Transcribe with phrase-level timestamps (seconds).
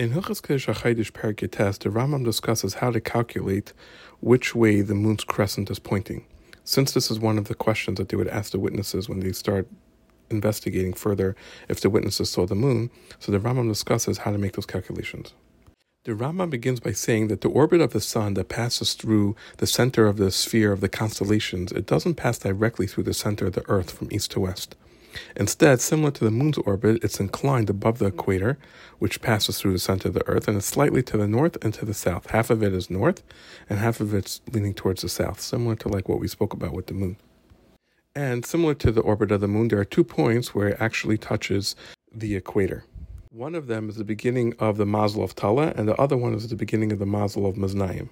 [0.00, 1.40] In Hilchas Kiddush HaChodesh Perek
[1.80, 3.74] the Rambam discusses how to calculate
[4.20, 6.24] which way the moon's crescent is pointing.
[6.64, 9.32] Since this is one of the questions that they would ask the witnesses when they
[9.32, 9.68] start
[10.30, 11.36] investigating further
[11.68, 15.34] if the witnesses saw the moon, so the Rambam discusses how to make those calculations.
[16.04, 19.66] The Rambam begins by saying that the orbit of the sun that passes through the
[19.66, 23.52] center of the sphere of the constellations, it doesn't pass directly through the center of
[23.52, 24.76] the earth from east to west.
[25.36, 28.58] Instead, similar to the moon's orbit, it's inclined above the equator,
[28.98, 31.74] which passes through the center of the earth, and it's slightly to the north and
[31.74, 32.30] to the south.
[32.30, 33.22] Half of it is north,
[33.68, 36.72] and half of it's leaning towards the south, similar to like what we spoke about
[36.72, 37.16] with the moon.
[38.14, 41.18] And similar to the orbit of the moon, there are two points where it actually
[41.18, 41.76] touches
[42.12, 42.84] the equator.
[43.32, 46.34] One of them is the beginning of the mazel of Tala, and the other one
[46.34, 48.08] is the beginning of the mazel of Maznayim.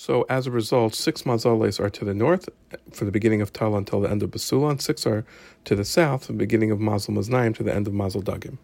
[0.00, 3.52] So as a result, six mazalis are to the north eh, from the beginning of
[3.52, 5.24] Tala until the end of Basula, and six are
[5.64, 8.58] to the south from the beginning of Mazel Maznaim to the end of Mazel Dagim.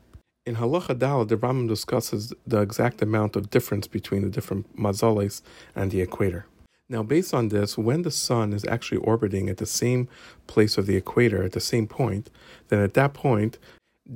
[0.46, 5.42] In Halacha Dal, the Rambam discusses the exact amount of difference between the different mazalis
[5.74, 6.46] and the equator.
[6.88, 10.08] Now, based on this, when the sun is actually orbiting at the same
[10.46, 12.30] place of the equator, at the same point,
[12.68, 13.58] then at that point,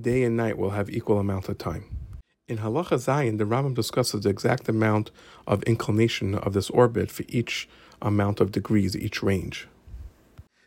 [0.01, 1.85] day and night will have equal amount of time.
[2.49, 5.11] In Halacha Zayin, the Rambam discusses the exact amount
[5.47, 7.69] of inclination of this orbit for each
[8.01, 9.69] amount of degrees, each range.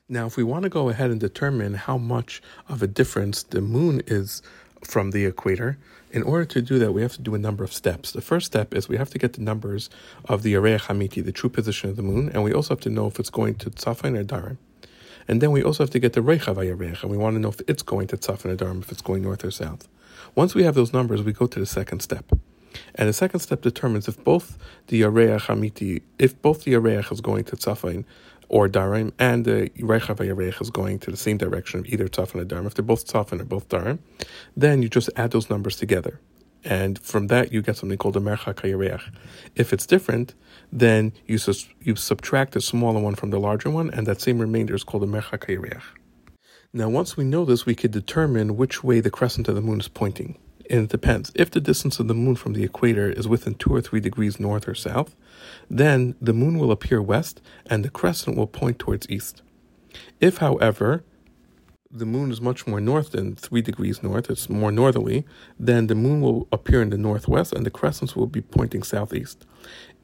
[0.08, 3.62] Now, if we want to go ahead and determine how much of a difference the
[3.62, 4.44] moon is
[4.84, 5.80] from the equator,
[6.12, 8.12] in order to do that, we have to do a number of steps.
[8.12, 9.90] The first step is we have to get the numbers
[10.26, 12.90] of the Yareach Hamiti, the true position of the moon, and we also have to
[12.92, 14.58] know if it's going to Tzafin or Darim.
[15.28, 17.62] And then we also have to get the HaYareach, and we want to know if
[17.68, 19.88] it's going to Tzafin or Darim, if it's going north or south.
[20.36, 22.32] Once we have those numbers, we go to the second step.
[22.96, 27.22] And the second step determines if both the Yareach Hamiti, if both the Yareach is
[27.22, 28.06] going to Tzafain
[28.48, 32.42] or Darim, and the Reichav Yareach is going to the same direction of either Tzafin
[32.42, 34.00] or Darim, if they're both Tzafin or both Darim,
[34.56, 36.20] then you just add those numbers together.
[36.64, 39.12] And from that, you get something called a Merchak HaYareach.
[39.56, 40.36] If it's different,
[40.72, 44.40] then you, sus- you subtract the smaller one from the larger one, and that same
[44.40, 45.82] remainder is called a Merchak HaYareach.
[46.74, 49.80] Now, once we know this, we could determine which way the crescent of the moon
[49.80, 50.38] is pointing.
[50.70, 51.32] And it depends.
[51.36, 54.40] If the distance of the moon from the equator is within two or three degrees
[54.40, 55.16] north or south,
[55.70, 59.42] then the moon will appear west and the crescent will point towards east.
[60.22, 61.04] If, however,
[61.94, 65.26] the moon is much more north than three degrees north, it's more northerly,
[65.60, 69.46] then the moon will appear in the northwest and the crescents will be pointing southeast.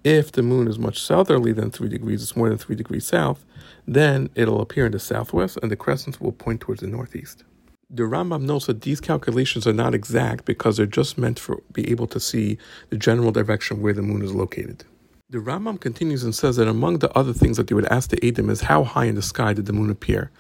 [0.03, 3.43] If the moon is much southerly than 3 degrees, it's more than 3 degrees south,
[3.85, 7.43] then it'll appear in the southwest and the crescents will point towards the northeast.
[7.89, 11.89] The Rambam notes that these calculations are not exact because they're just meant to be
[11.89, 12.57] able to see
[12.89, 14.85] the general direction where the moon is located.
[15.29, 18.25] The Rambam continues and says that among the other things that they would ask the
[18.25, 20.31] Adam is how high in the sky did the moon appear?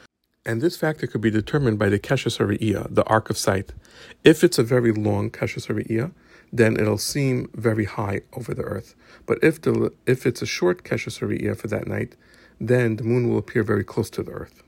[0.47, 2.37] And this factor could be determined by the Keshes
[2.89, 3.73] the arc of sight.
[4.23, 5.67] If it's a very long Keshes
[6.53, 8.95] then it'll seem very high over the earth.
[9.25, 11.19] But if the if it's a short Keshes
[11.53, 12.15] for that night,
[12.61, 14.63] then the moon will appear very close to the earth.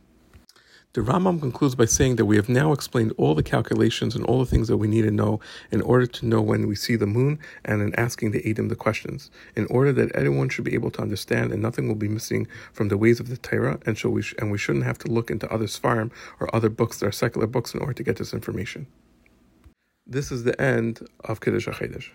[0.94, 4.40] The Rambam concludes by saying that we have now explained all the calculations and all
[4.40, 5.40] the things that we need to know
[5.70, 8.76] in order to know when we see the moon and in asking the Adam the
[8.76, 12.48] questions, in order that everyone should be able to understand and nothing will be missing
[12.74, 15.30] from the ways of the Torah, and, we sh- and we shouldn't have to look
[15.30, 18.34] into other Sfarim or other books that are secular books in order to get this
[18.34, 18.88] information.
[20.08, 22.10] This is the end of Kiddush HaChodesh.